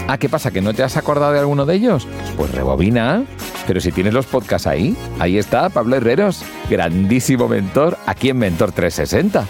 [0.08, 0.50] Ah, ¿qué pasa?
[0.50, 2.06] ¿Que no te has acordado de alguno de ellos?
[2.36, 3.24] Pues rebobina.
[3.66, 8.72] Pero si tienes los podcasts ahí, ahí está Pablo Herreros, grandísimo mentor aquí en Mentor
[8.72, 9.46] 360.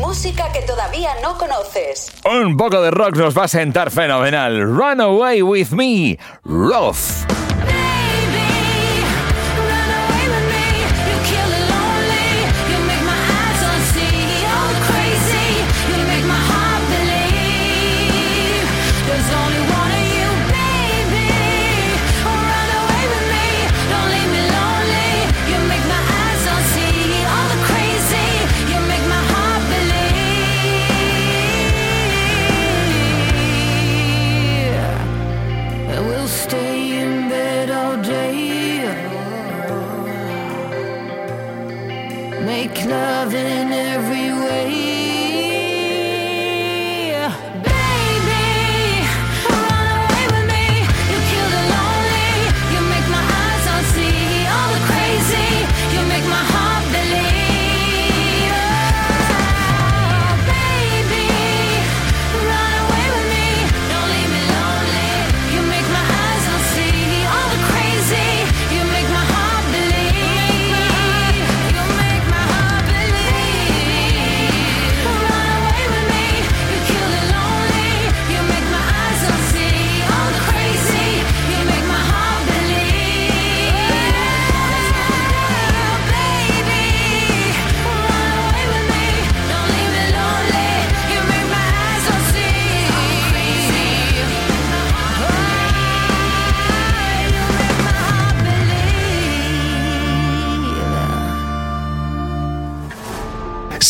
[0.00, 2.12] Música que todavía no conoces.
[2.24, 4.62] Un poco de rock nos va a sentar fenomenal.
[4.62, 7.41] Run away with me, Roth.